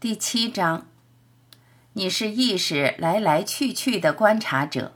[0.00, 0.86] 第七章，
[1.94, 4.92] 你是意识来来去去的观察者。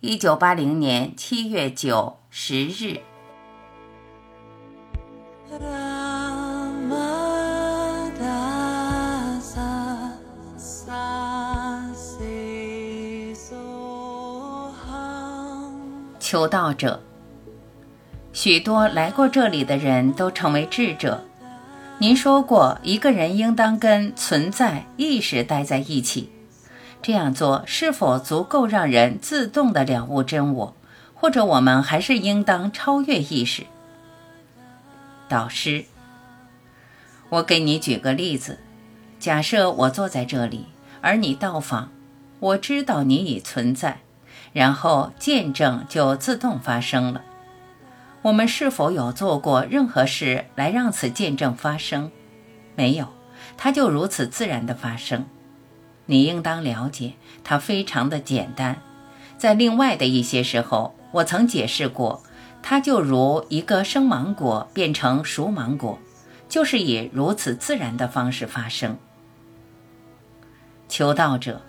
[0.00, 3.02] 一九八零年七月九十日。
[16.18, 17.02] 求道者，
[18.32, 21.22] 许多来过这里的人都成为智者。
[21.98, 26.30] 您说过，一个人应当跟存在意识待在一起。
[27.00, 30.74] 这样做是否足够让人自动的了悟真我？
[31.14, 33.64] 或者我们还是应当超越意识？
[35.28, 35.84] 导师，
[37.30, 38.58] 我给你举个例子：
[39.18, 40.66] 假设我坐在这里，
[41.00, 41.90] 而你到访，
[42.40, 44.00] 我知道你已存在，
[44.52, 47.22] 然后见证就自动发生了。
[48.24, 52.10] 我们是否有做过任何事来让此见证发生？
[52.74, 53.08] 没有，
[53.58, 55.26] 它就如此自然的发生。
[56.06, 57.12] 你应当了解，
[57.44, 58.80] 它非常的简单。
[59.36, 62.22] 在另外的一些时候，我曾解释过，
[62.62, 65.98] 它就如一个生芒果变成熟芒果，
[66.48, 68.96] 就是以如此自然的方式发生。
[70.88, 71.60] 求道者，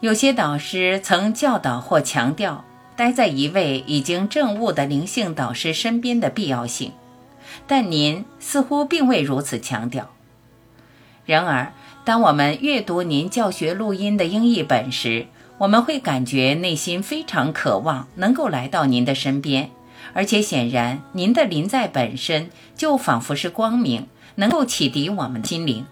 [0.00, 2.64] 有些导师曾教导或强调。
[2.96, 6.92] 待在一位已经证悟的灵性导师身边的必要性，
[7.66, 10.10] 但您似乎并未如此强调。
[11.26, 11.72] 然而，
[12.04, 15.26] 当我们阅读您教学录音的英译本时，
[15.58, 19.70] 我们会感觉内心非常渴望能够来到您的身边，
[20.12, 25.86] 而且显然您的临在本身就仿佛是光明，能够启迪我们心灵。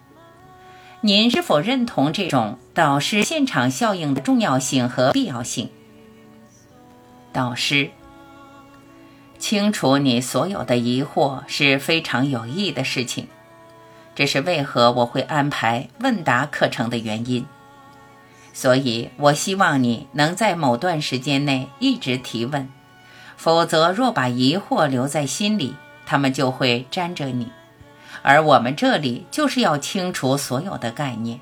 [1.00, 5.70] 您是否认同这种导师现场效应的重要性和必要性？
[7.32, 7.90] 导师，
[9.38, 13.28] 清除你所有的疑惑是非常有益的事情。
[14.14, 17.46] 这是为何我会安排问答课程的原因。
[18.52, 22.68] 所以我希望你能在某段时间内一直提问，
[23.36, 25.74] 否则若把疑惑留在心里，
[26.04, 27.50] 他们就会粘着你。
[28.22, 31.40] 而我们这里就是要清除所有的概念。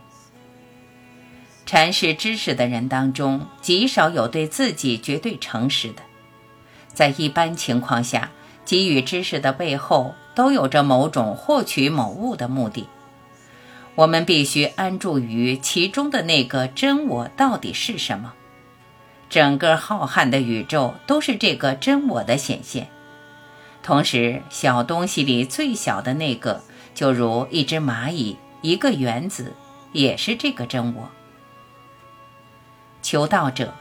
[1.71, 6.03] 阐释知识的人当中，极少有对自己绝对诚实的。
[6.93, 8.33] 在一般情况下，
[8.65, 12.89] 给予知识的背后都有着某种获取某物的目的。
[13.95, 18.33] 我们必须安住于其中的那个真我到底是什么？
[19.29, 22.89] 整个浩瀚的宇宙都是这个真我的显现。
[23.81, 26.65] 同时，小东西里最小的那个，
[26.97, 29.53] 就如一只蚂蚁、一个原子，
[29.93, 31.09] 也是这个真我。
[33.11, 33.75] 求道者，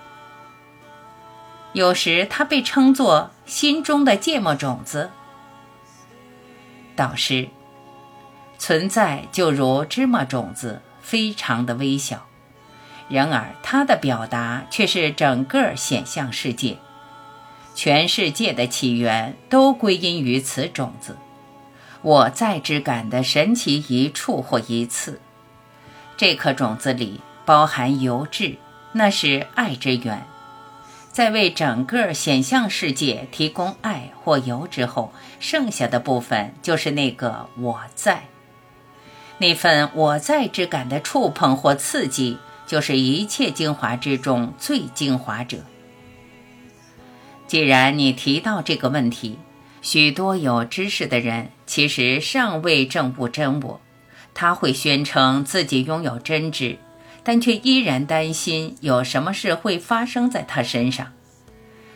[1.74, 5.12] 有时他被称作心中的芥末种子。
[6.96, 7.50] 导师，
[8.58, 12.26] 存在就如芝麻种子，非常的微小，
[13.08, 16.80] 然而它的表达却是整个显象世界，
[17.76, 21.16] 全世界的起源都归因于此种子。
[22.02, 25.22] 我在之感的神奇一处或一次，
[26.18, 28.58] 这颗种子里包含油质。
[28.92, 30.26] 那是爱之源，
[31.12, 38.24] 在为整个显象世界提供爱或油之后，剩下的部分就是那个我在。
[39.38, 45.60] 那份我在之感的触碰或刺激，就是一切精华之中最精华者。
[47.48, 49.40] 既然你提到这个问题，
[49.82, 53.80] 许多有知识的人其实尚未证悟真我，
[54.34, 56.78] 他会宣称自己拥有真知。
[57.24, 61.08] 但却依然担心有什么事会发生在他身上，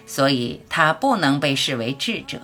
[0.05, 2.41] 所以他不能被视为智者。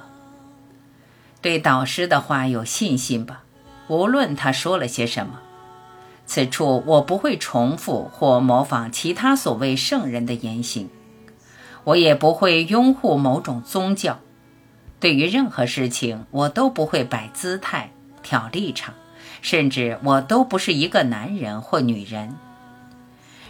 [1.41, 3.43] 对导师的话有信心吧，
[3.87, 5.39] 无论他说了些什么。
[6.25, 10.89] 此处我不会重复或模仿其他所谓圣人的言行，
[11.85, 14.19] 我也不会拥护某种宗教。
[14.99, 17.91] 对于任何事情，我都不会摆姿态、
[18.21, 18.93] 挑立场，
[19.41, 22.35] 甚至我都不是一个男人或女人。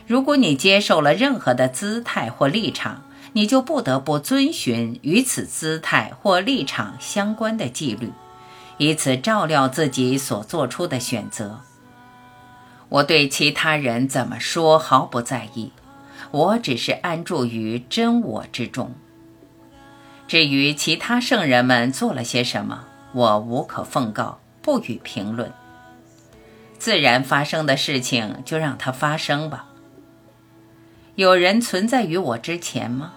[0.09, 3.03] 如果你接受了任何的姿态或立场，
[3.33, 8.11] 你就不得不遵循与此姿态或立场相关的纪律，
[8.79, 11.59] 以此照料自己所做出的选择。
[12.89, 15.71] 我对其他人怎么说毫不在意，
[16.31, 18.95] 我只是安住于真我之中。
[20.27, 25.53] 至于其他圣人们做了些什么，我无可奉告，不予评论。
[26.79, 29.67] 自然发生的事情，就让它发生吧。
[31.19, 33.11] 有人存在于我之前吗？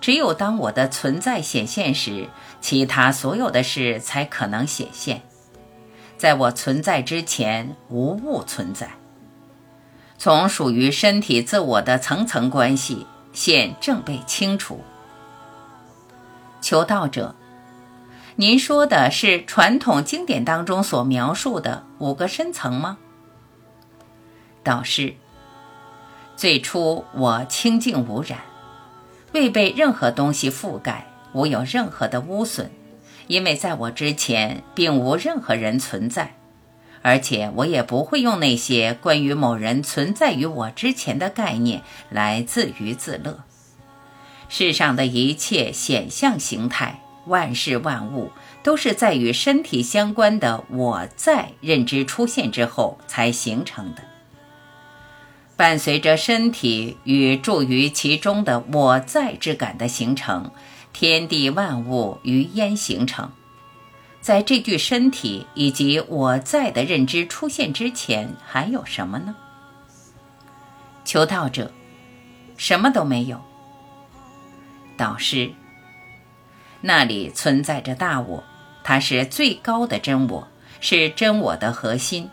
[0.00, 2.28] 只有当我的存在显现时，
[2.60, 5.22] 其他所有的事才可能显现。
[6.16, 8.90] 在我存在之前，无物存在。
[10.18, 14.80] 从属于身体自我的层层关系，现正被清除。
[16.60, 17.36] 求道者，
[18.34, 22.98] 您说的是传统经典当中所描述的五个深层吗？
[24.64, 25.14] 导师，
[26.42, 28.40] 最初我清净无染，
[29.30, 32.72] 未被任何东西覆盖，无有任何的污损，
[33.28, 36.34] 因为在我之前并无任何人存在。
[37.00, 43.44] 而且我也不会用那些关于某人存在于我之前的概念来自娱自乐。
[44.48, 48.32] 世上的一切显象形态、万事万物，
[48.64, 54.02] 都是在与身体相关的“我在”认知出现之后才形成的。
[55.62, 60.50] 伴随着身体与住于其中的“我在”之感的形成，
[60.92, 63.30] 天地万物于焉形成。
[64.20, 69.36] 在这具身体以及我在的认知出现之前，还有什么呢？
[71.04, 71.70] 求道者，
[72.56, 73.40] 什么都没有。
[74.96, 75.52] 导师，
[76.80, 78.42] 那里存在着大我，
[78.82, 80.48] 它是最高的真我，
[80.80, 82.28] 是真我的核心。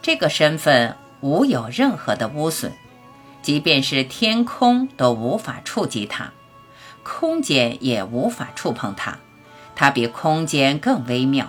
[0.00, 2.72] 这个身份无有任何的污损，
[3.42, 6.32] 即便是天空都无法触及它，
[7.02, 9.18] 空间也无法触碰它。
[9.74, 11.48] 它比空间更微妙，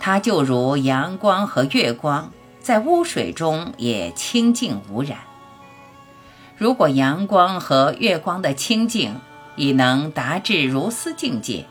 [0.00, 5.18] 它就如阳光和月光，在污水中也清净无染。
[6.56, 9.20] 如果阳光和月光的清净
[9.54, 11.66] 已能达至如斯境界，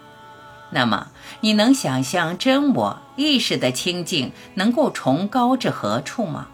[0.69, 1.09] 那么
[1.41, 6.47] 你能想象真我意识的清净能够崇高至何处吗？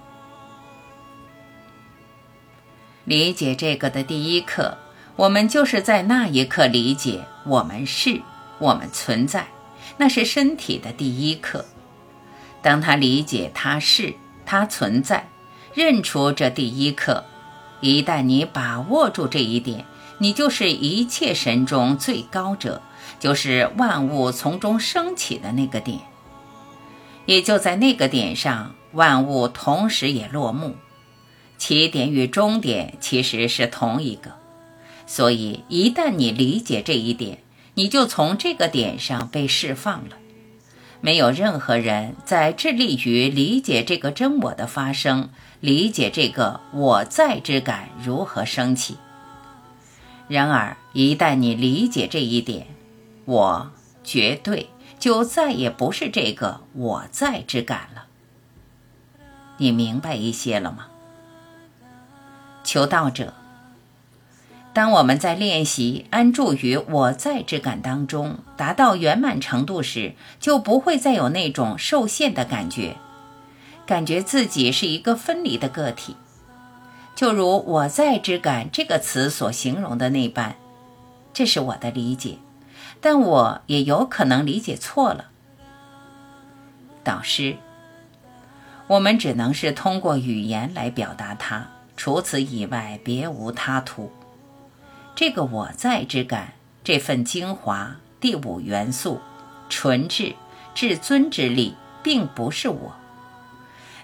[3.06, 4.78] 理解这个的第一课，
[5.16, 8.22] 我们就是在那一刻理解我们是。
[8.60, 9.48] 我们存在，
[9.98, 11.66] 那是身体的第一课。
[12.62, 14.14] 当他理解他是
[14.46, 15.28] 他存在，
[15.74, 17.26] 认出这第一课，
[17.82, 19.86] 一旦你把握住这一点，
[20.20, 22.82] 你就是一切神中最高者，
[23.20, 26.00] 就是万物从中升起的那个点。
[27.26, 30.78] 也就在那个点上，万物同时也落幕。
[31.64, 34.34] 起点与终点其实是同一个。
[35.08, 37.38] 所以，一旦你理解这一点，
[37.76, 40.18] 你就从这个点上被释放了。
[41.00, 45.30] 没有任何人在致力于理解这个真我的发生，
[45.62, 48.98] 理解这个我在之感如何升起。
[50.28, 52.68] 然而，一旦你理解这一点，
[53.24, 53.72] 我
[54.04, 54.68] 绝对
[55.00, 58.08] 就再也不是这个我在之感了。
[59.56, 60.88] 你明白一些了吗？
[62.64, 63.34] 求道者。
[64.74, 72.96] 当我们在练习安住于我在之感当中，达到圆满程度时，就不会再有那种受限的感觉，
[73.86, 76.16] 感觉自己是一个分离的个体，
[77.16, 80.56] 就如“我在之感”这个词所形容的那般。
[81.34, 82.40] 这是我的理解，
[83.00, 85.30] 但我也有可能理解错了。
[87.04, 87.58] 导师，
[88.88, 94.12] 我们只能是通过语言来表达它，除此以外别无他途。
[95.16, 96.54] 这个我在之感，
[96.84, 99.22] 这份精华，第五元素，
[99.70, 100.36] 纯质、
[100.74, 102.96] 至尊之力，并不是我。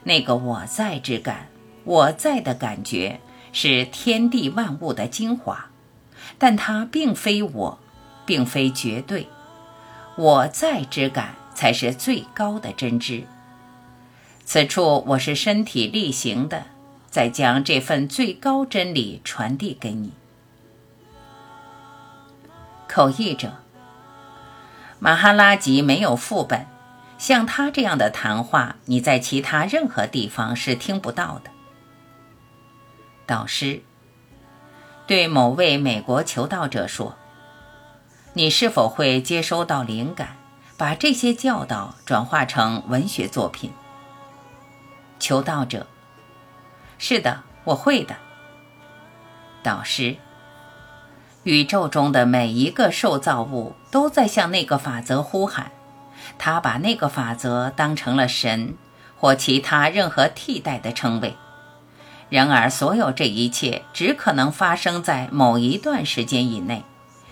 [0.04, 1.48] 那个我在之感，
[1.84, 3.20] 我在的感觉，
[3.52, 5.72] 是天地万物的精华，
[6.38, 7.80] 但它并非我，
[8.26, 9.28] 并非绝对。
[10.16, 13.24] 我在之感才是最高的真知。
[14.46, 16.66] 此处我是身体力行的，
[17.10, 20.12] 再将这份最高真理传递给你。
[22.88, 23.54] 口译者
[25.00, 26.66] 马哈拉吉没有副本，
[27.18, 31.52] 像他这样的谈话，你在其他任何地方是听不到的。
[33.26, 33.82] 导师
[35.06, 37.16] 对某位美国求道者说
[38.34, 40.36] ：“你是否会接收到灵感，
[40.78, 43.72] 把这些教导转化成文学作品？”
[45.20, 45.88] 求道者
[47.00, 48.16] ：“是的，我会的。”
[49.64, 50.18] 导师。
[51.44, 55.72] 宇宙中的每一个受造物都在向那个法则呼喊，
[56.38, 58.76] 他把那个法则当成了神
[59.18, 61.36] 或其他任何替代的称谓。
[62.30, 66.84] 然而，所有这一切只可能发生在某一段时间以内，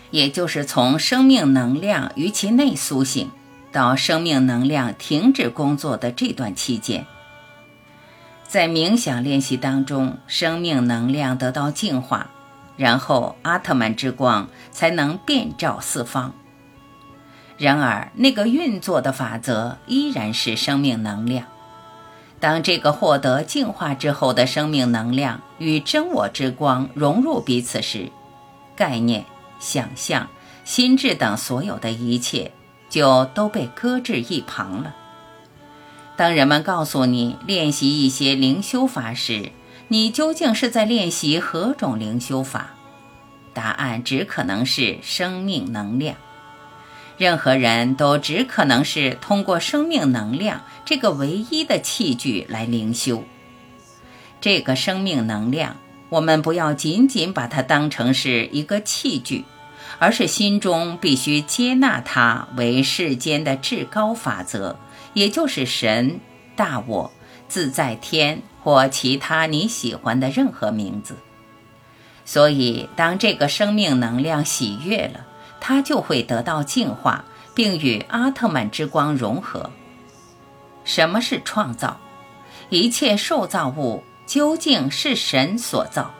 [0.09, 3.29] 也就是从生命能量于其内苏醒
[3.71, 7.05] 到生命能量停止工作的这段期间。
[8.47, 12.31] 在冥想练习当中，生命能量得到净化。
[12.77, 16.33] 然后，阿特曼之光才能遍照四方。
[17.57, 21.45] 然而，那个运作的法则依然是生命能量。
[22.39, 28.11] 当这个获得净化之后的生命能量与真我之光融入彼此时，
[28.75, 29.25] 概念、
[29.59, 30.29] 想象、
[30.63, 32.51] 心智等所有的一切
[32.89, 34.95] 就都被搁置一旁了。
[36.17, 39.51] 当人们告诉你练习一些灵修法时，
[39.87, 42.71] 你究竟是在练习何种灵修法？
[43.53, 46.15] 答案只可能是生命能量。
[47.17, 53.23] 任何人都只可能是通过生命能量这个唯一的器具来灵修。
[54.41, 55.77] 这个生命能量，
[56.09, 59.45] 我们不要仅仅把它当成是一个器具，
[59.99, 64.79] 而是心中必须接纳它为世间的至高法则，
[65.17, 66.19] 也就是神、
[66.55, 67.11] 大我、
[67.47, 71.15] 自在天或其他你喜欢的任何名字。
[72.23, 75.25] 所以，当这个生命能量喜悦了。
[75.59, 79.71] 它就会得到净化，并与阿特曼之光融合。
[80.85, 81.99] 什么是创造？
[82.69, 86.13] 一切受造物究竟是神所造，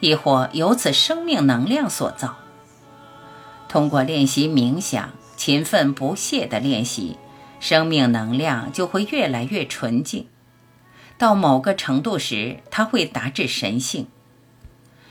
[0.00, 2.36] 亦或由此生命能量所造？
[3.66, 7.16] 通过练习冥想，勤奋不懈地练习，
[7.60, 10.26] 生命能量就会越来越纯净。
[11.18, 14.06] 到某个程度时，它会达至神性。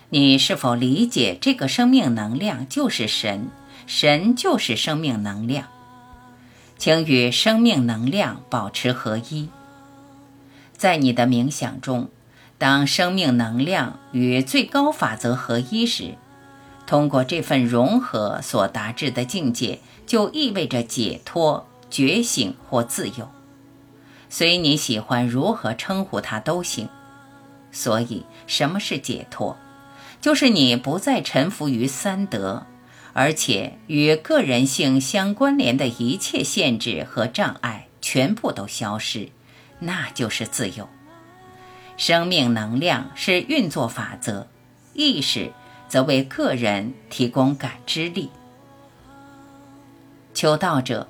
[0.10, 3.50] 你是否理解这个生命能量就是神？
[3.88, 5.68] 神就是生命能量，
[6.78, 9.50] 请与生命能量保持合一。
[10.76, 12.10] 在你的冥想中，
[12.58, 16.16] 当生命能量与最高法则合一时，
[16.88, 23.30] 通过这份融合所达至的境界，就意味着解脱、觉醒或自由。
[24.30, 26.90] 随你喜欢如何称呼它都行。
[27.72, 29.58] 所以，什么是解脱？
[30.22, 32.66] 就是你不再臣服于三德，
[33.14, 39.30] 而且与个人性相关联的一切限制和障碍全部都消失，
[39.80, 40.88] 那就是自由。
[41.98, 44.48] 生命能量是运作法则，
[44.94, 45.52] 意识
[45.88, 48.32] 则为个人提供感知力。
[50.34, 51.08] 求道者，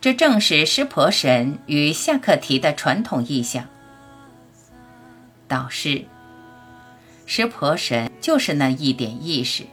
[0.00, 3.66] 这正是湿婆神与夏克提的传统意象。
[5.48, 6.04] 导师。
[7.28, 9.64] 湿婆神就是那一点意识，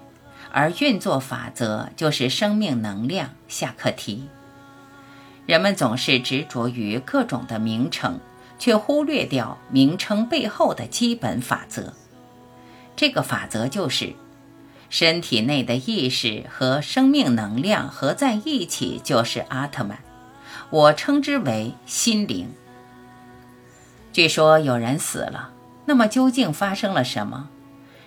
[0.51, 4.27] 而运作法则就是生命能量下课题。
[5.45, 8.19] 人们总是执着于各种的名称，
[8.57, 11.93] 却忽略掉名称背后的基本法则。
[12.95, 14.15] 这个法则就是：
[14.89, 19.99] 身体内的意识和生命能量合在一起就是阿特曼，
[20.73, 22.51] 我称之为心灵。
[24.11, 25.51] 据说有人死了。
[25.85, 27.47] 那么究竟发生了什么？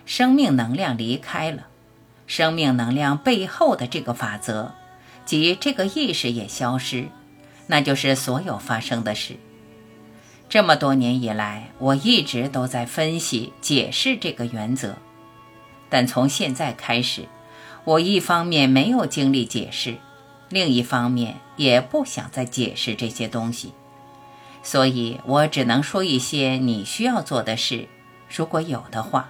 [0.05, 1.67] 生命能量离开了，
[2.25, 4.73] 生命能量背后的这个法则，
[5.23, 7.07] 即这个意识也消失，
[7.67, 9.37] 那就是所有发生的事。
[10.49, 14.95] 这么多年以来，我一直都在分析解释这个原则，
[15.89, 17.29] 但从现在开始，
[17.85, 19.95] 我一方面没有精力解释，
[20.49, 23.73] 另一方面也不想再解释这些东西。
[24.63, 27.87] 所以我只能说一些你需要做的事，
[28.33, 29.29] 如果有的话。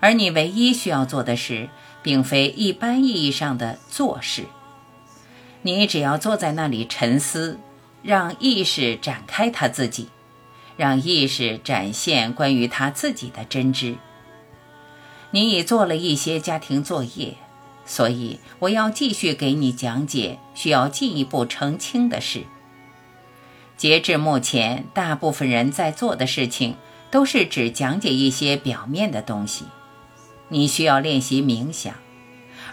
[0.00, 1.68] 而你唯一需要做的事，
[2.02, 4.44] 并非一般意义上的做事。
[5.62, 7.58] 你只要坐在那里沉思，
[8.02, 10.08] 让意识展开他自己，
[10.76, 13.96] 让意识展现关于他自己的真知。
[15.32, 17.34] 你已做了一些家庭作业，
[17.88, 22.44] 所以我要继续给你讲解需要进一步澄清的事。
[23.78, 26.76] 截至目前，大部分人在做的事情
[27.10, 29.64] 都是只讲解一些表面的东西。
[30.48, 31.94] 你需要练习冥想，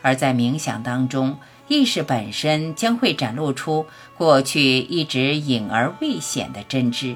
[0.01, 3.86] 而在冥想当中，意识本身将会展露出
[4.17, 7.15] 过去一直隐而未显的真知。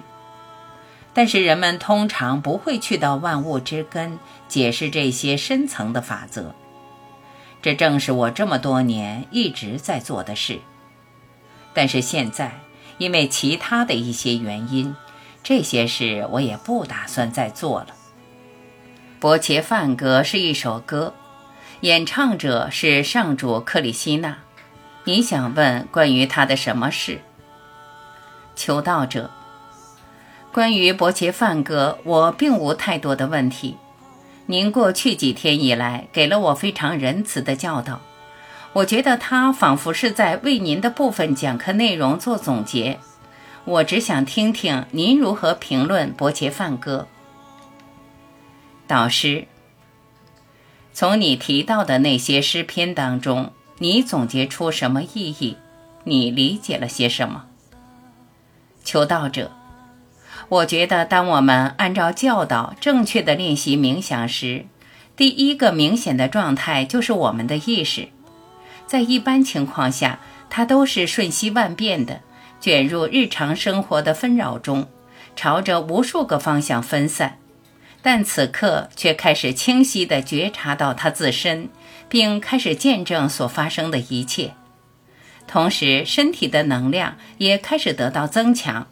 [1.14, 6.56] 但是人们通常不会去到万物之根解释这些深层的法则。
[7.62, 10.60] 这正是我这么多年一直在做的事。
[11.74, 12.60] 但是现在。
[13.00, 14.94] 因为其他的一些原因，
[15.42, 17.96] 这些事我也不打算再做了。
[19.22, 21.14] 伯切梵歌是一首歌，
[21.80, 24.40] 演唱者是上主克里希那。
[25.06, 27.22] 你想问关于他的什么事？
[28.54, 29.32] 求道者，
[30.52, 33.78] 关于伯切梵歌，我并无太多的问题。
[34.52, 38.02] 您过去几天以来给了我非常仁慈的教导。
[38.74, 42.98] 我觉得他仿佛是在为您的部分讲课内容做总结。
[43.64, 47.08] 我只想听听您如何评论伯杰梵歌。
[48.88, 49.46] 导师，
[50.94, 55.58] 从你提到的那些诗篇当中，你总结出什么意义？
[56.06, 57.46] 你理解了些什么？
[58.84, 59.52] 求道者，
[60.50, 64.66] 我觉得，当我们按照教导正确的练习冥想时，
[65.16, 68.10] 第一个明显的状态就是我们的意识。
[68.88, 72.22] 在一般情况下，它都是瞬息万变的，
[72.60, 74.88] 卷入日常生活的纷扰中，
[75.36, 77.38] 朝着无数个方向分散。
[78.02, 81.70] 但此刻却开始清晰地觉察到它自身，
[82.08, 84.54] 并开始见证所发生的一切。
[85.46, 88.88] 同时，身体的能量也开始得到增强，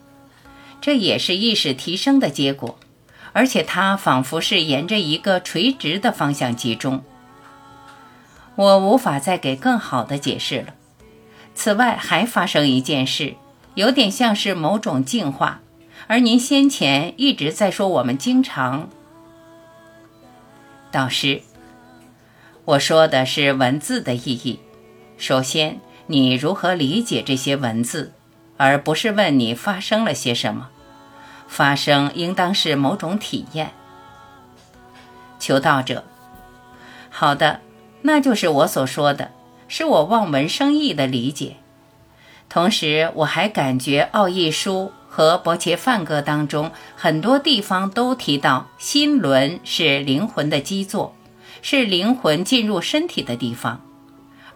[0.79, 2.77] 这也是意识提升的结果，
[3.33, 7.03] 而且它仿佛是沿着一个垂直的方向集中。
[8.55, 10.73] 我无法再给更好的解释了。
[11.53, 13.35] 此外，还发生一件事，
[13.75, 15.61] 有点像是某种进化，
[16.07, 18.89] 而您先前一直在说我们经常。
[20.91, 21.41] 导师，
[22.65, 24.59] 我说的是文字的意义。
[25.17, 25.79] 首先。
[26.09, 28.13] 你如何理解这些文字，
[28.57, 30.69] 而不是问你发生了些什么？
[31.47, 33.71] 发生应当是某种体验。
[35.39, 36.03] 求道者，
[37.09, 37.61] 好的，
[38.01, 39.31] 那就是我所说的，
[39.67, 41.57] 是我望文生义的理解。
[42.49, 51.15] 同时，我还感觉《奥义书》和《伯切梵歌》当中很多地方都提到，心轮是灵魂的基座，
[51.61, 53.81] 是灵魂进入身体的地方。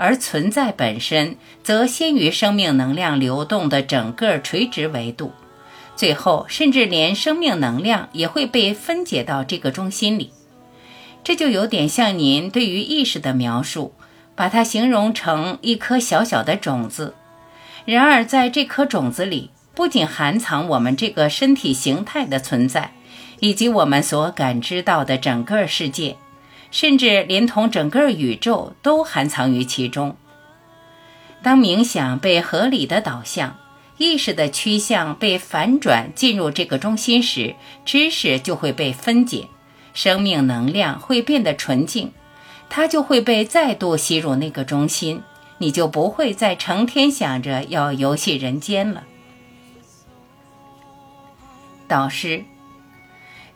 [0.02, 5.32] 而存在本身则先于生命能量流动的整个垂直维度，
[5.96, 10.32] 最后甚至连生命能量也会被分解到这个中心里。
[11.24, 13.94] 这就有点像您对于意识的描述，
[14.34, 17.14] 把它形容成一颗小小的种子。
[17.86, 22.94] 然而，在这颗种子里，不仅含藏我们这个身体形态的存在，
[23.40, 26.18] 以及我们所感知到的整个世界。
[26.72, 30.16] 甚至连同整个宇宙都含藏于其中。
[31.44, 33.58] 当冥想被合理的导向，
[33.98, 39.48] 意识的趋向被反转进入这个中心时，知识就会被分解，
[39.94, 42.12] 生命能量会变得纯净，
[42.70, 45.22] 它就会被再度吸入那个中心，
[45.58, 49.04] 你就不会再成天想着要游戏人间了。
[51.88, 52.46] 导师，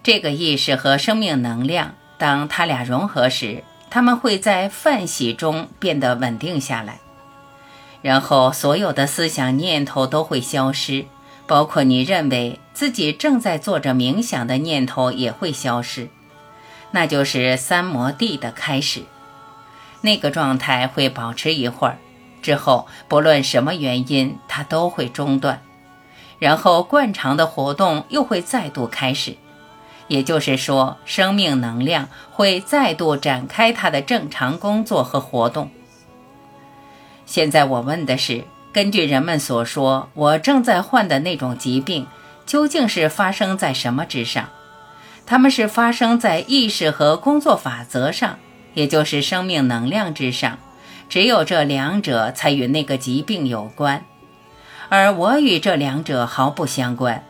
[0.04, 1.96] 这个意识和生命能量。
[2.18, 7.00] 当它俩融合时，它们会在泛喜中变得稳定下来，
[8.02, 11.06] 然后所有的思想念头都会消失，
[11.48, 16.10] 包括你认为自己正在做着冥想的念头也会消失。
[16.92, 19.04] 那就是三摩地的开始。
[20.02, 21.98] 那个状态会保持一会儿，
[22.42, 25.62] 之后不论什么原因，它都会中断，
[26.38, 29.36] 然后惯常的活动又会再度开始。
[30.08, 35.70] 也就是说，生命能量会再度展开它的正常工作和活动。
[37.26, 42.06] 现在我问的是：根据人们所说，我正在患的那种疾病，
[42.46, 44.50] 究竟是发生在什么之上？
[45.26, 48.38] 他们是发生在意识和工作法则上，
[48.76, 50.60] 也就是生命能量之上。
[51.10, 54.06] 只有这两者才与那个疾病有关，
[54.90, 57.24] 而我与这两者毫不相关。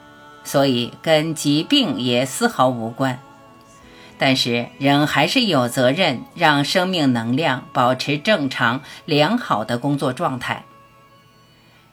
[0.46, 3.20] 所以跟疾病也丝毫无关，
[4.18, 10.64] 但是人还是有责任让生命能量保持正常良好的工作状态。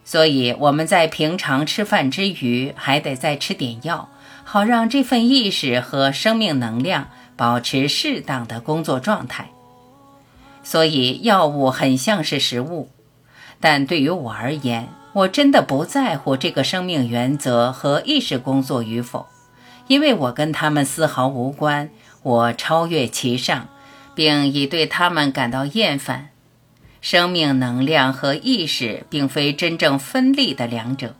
[0.04, 4.08] 所以我们在平常吃饭之余，还得再吃点药，
[4.44, 9.48] 好让这份意识和生命能量保持适当的工作状态。
[10.64, 12.90] 所以药物很像是食物，
[13.62, 14.90] 但对于我而言。
[15.14, 19.26] 我真的不在乎这个生命原则和意识工作与否，
[19.86, 21.90] 因为我跟他们丝毫无关。
[22.22, 23.68] 我超越其上，
[24.14, 26.30] 并已对他们感到厌烦。
[27.02, 31.14] 生命能量和意识并非真正分立的两者，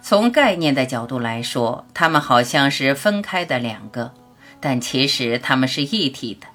[0.00, 4.12] 从概念的角度来说，它们好像是分开的两个，
[4.60, 6.46] 但其实它们是一体的。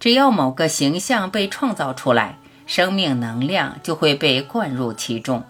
[0.00, 2.37] 只要某个形象被创造出来，
[2.68, 5.42] 生命能量就会被灌入其中。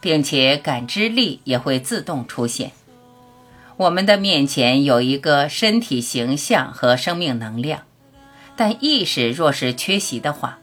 [0.00, 2.72] 并且感知力也会自动出现。
[3.76, 7.82] 我们的面前有一个身体形象和生命能量，
[8.56, 10.58] 但意识若是缺席的话，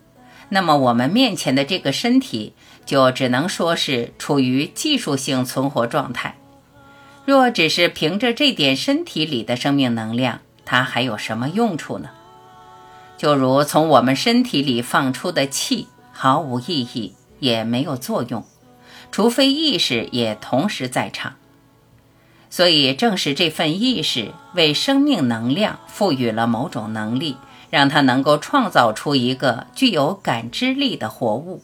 [0.50, 2.54] 那么我们面前的这个身体
[2.86, 6.38] 就只能说是处于技术性存活状态。
[7.26, 12.10] 若只是凭着这点身体里的生命能量，它还有什么用处呢？
[13.18, 18.46] 就如从我们身体里放出的气，毫无意义，也没有作用。
[19.12, 21.36] 除非意识也同时在场，
[22.50, 27.38] 所以正是这份意识为生命能量赋予了某种能力，
[27.70, 31.64] 让它能够创造出一个具有感知力的活物，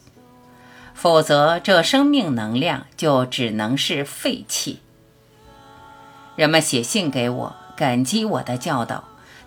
[0.93, 4.79] 否则这生命能量就只能是废气。
[6.35, 9.03] 人们写信给我，感激我的教导，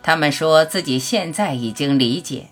[0.06, 2.46] 他们说自己现在已经理解，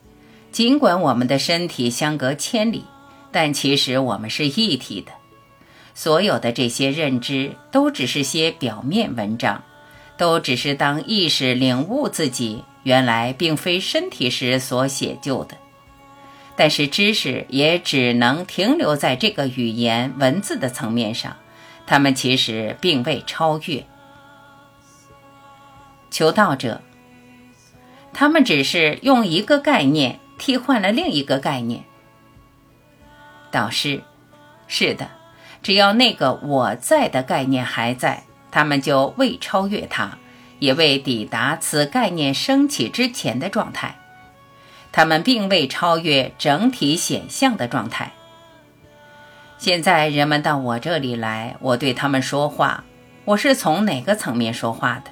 [0.50, 2.82] 尽管我们的身体相隔千里，
[3.30, 5.12] 但其实我们是一体的。
[5.94, 9.62] 所有的这些认知都只是些表面文章，
[10.16, 12.64] 都只是当意识领悟自己。
[12.82, 15.56] 原来并非身体时所写就的，
[16.56, 21.36] 但是知识也只能停留在这个语言文字的层面上，
[21.86, 23.86] 他们其实并未超越。
[26.10, 26.82] 求道者，
[28.14, 31.84] 他们只是用一个概念替换了另一个概念。
[33.50, 34.02] 导师，
[34.66, 35.10] 是的，
[35.62, 40.16] 只要那个我在的概念还在，他们就未超越它。
[40.60, 43.96] 也未抵达此概念升起之前的状态，
[44.92, 48.12] 他们并未超越整体显象的状态。
[49.58, 52.84] 现在人们到我这里来，我对他们说话，
[53.26, 55.10] 我是从哪个层面说话的？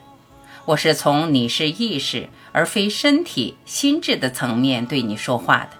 [0.65, 5.71] 我是从你是意识而非身体、心智的层面对你说话的。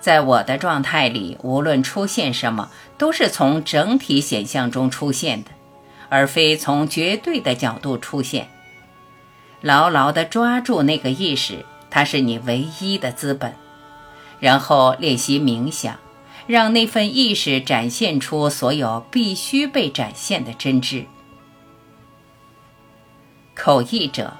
[0.00, 5.50] 在我的状态里，无论出现什么，都是从整体显象中出现的，
[6.08, 8.48] 而非从绝对的角度出现。
[9.62, 13.54] 牢牢地抓住那个意识，它是你唯一的资本。
[14.40, 15.96] 然后练习冥想，
[16.46, 21.06] 让那份意识展现出所有必须被展现的真知。
[23.54, 24.34] 口译者，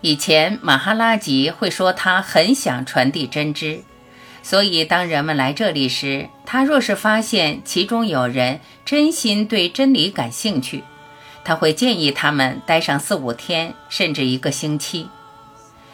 [0.00, 3.82] 以前马哈拉吉会说他很想传递真知，
[4.42, 10.84] 所以当人们来这里时，他若是发现其中有人真心对真理感兴趣。
[11.44, 15.08] 他会建议他们待上四五天，甚至一个星期。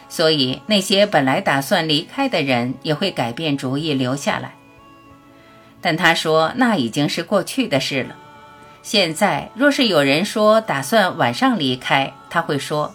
[0.09, 4.55] 所以那些本来打算离开的人也会改变主意留下来。
[5.81, 8.15] 但他说那已经是过去的事了。
[8.83, 12.93] 现在若是有人说打算晚上离开，他会说：“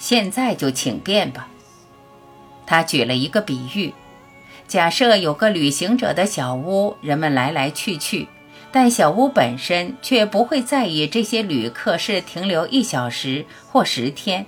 [0.00, 1.46] 现在就请便吧。”
[2.66, 3.94] 他举了一个比喻：
[4.66, 8.26] 假设有个旅行者的小屋，人们来来去去。
[8.72, 14.46] 但小屋本身却不会在意这些旅客是停留一小时或十天。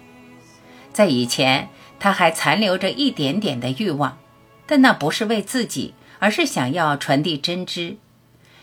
[0.93, 4.19] 在以前，他还残留着一点点的欲望，
[4.65, 7.97] 但那不是为自己，而是想要传递真知。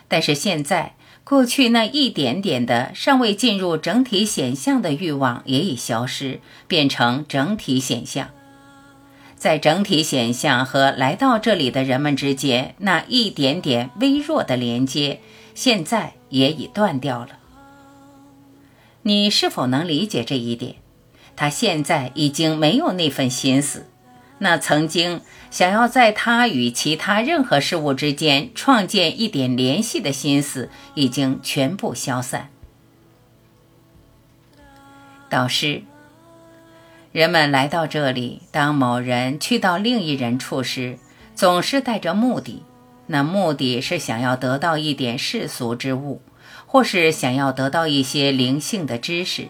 [0.07, 0.95] 但是现在，
[1.29, 8.29] 过去那一点点的尚未进入整体显象的欲望也已消失，变成整体显象。
[9.35, 15.19] 在整体显象和来到这里的人们之间，那一点点微弱的连接。
[15.53, 17.37] 现在也已断掉了。
[19.03, 20.77] 你是否能理解这一点？
[21.35, 23.85] 他现在已经没有那份心思，
[24.39, 25.21] 那曾经
[25.51, 32.49] 想要在他与其他任何事物之间创建一点联系的心思，已经全部消散。
[35.29, 35.83] 导师，
[37.11, 40.97] 人们来到这里，当某人去到另一人处时，
[41.35, 42.63] 总是带着目的。
[43.07, 46.21] 那目的是想要得到一点世俗之物，
[46.65, 49.47] 或是想要得到一些灵性的知识。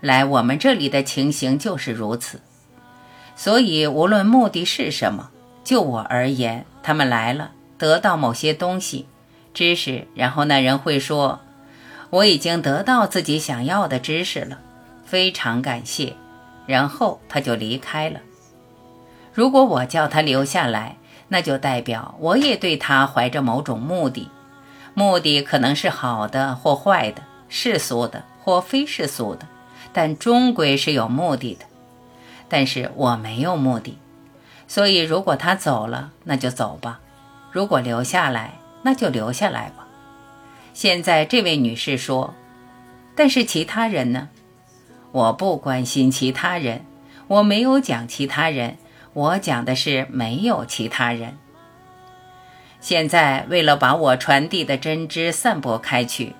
[0.00, 2.40] 来我们这里的情形就是如此。
[3.34, 5.30] 所以无论目的是什么，
[5.64, 9.06] 就我而言，他们来了，得到某些东西、
[9.54, 11.40] 知识，然后那人会说
[12.10, 14.58] ：“我已经得到自己想要的知识了，
[15.04, 16.14] 非常感谢。”
[16.66, 18.20] 然后他就离开了。
[19.34, 20.96] 如果我叫他留下来，
[21.28, 24.30] 那就代表我也对他怀着某种目的，
[24.94, 29.48] 目的可能是好的或坏的，世俗的或非世俗的，
[29.92, 31.64] 但终归是有目的的。
[32.52, 33.96] 但是我没有目的，
[34.68, 37.00] 所以如果他走了，那就走吧；
[37.50, 39.86] 如果留下来，那就留下来吧。
[40.74, 42.34] 现在这位女士说
[43.16, 44.28] ：“但是其他人呢？
[45.12, 46.84] 我不关心其他人，
[47.26, 48.76] 我没有讲其他人。”
[49.14, 51.38] 我讲的是没有其他人。
[52.80, 56.34] 现在为了把我传递的真知散播开去，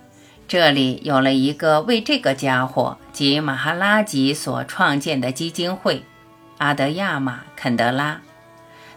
[0.53, 6.05] 这里有了一个为这个家伙及马哈拉吉所创建的基金会——
[6.61, 8.21] 阿德亚玛肯德拉。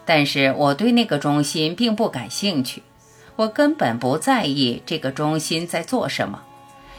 [0.04, 2.82] 但是我对那个中心并不感兴趣，
[3.36, 6.42] 我根本不在意这个中心在做什么，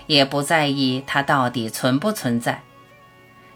[0.07, 2.63] 也不在意它到底存不存在。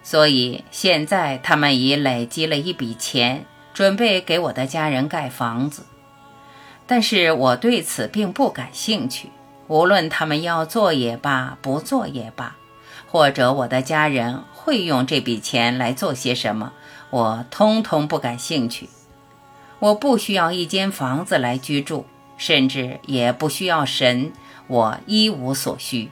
[0.04, 5.84] 所以现在他们已累积了一笔钱，准备给我的家人盖房子。
[6.86, 9.32] 但是我对此并不感兴趣。
[9.72, 12.58] 无论他们要做也罢，不做也罢，
[13.08, 16.74] 或者我的家人会用这笔钱来做些什么，
[17.10, 18.90] 我通通不感兴趣。
[19.80, 22.06] 我不需要一间房子来居住，
[22.36, 24.34] 甚至也不需要神，
[24.68, 26.12] 我一无所需。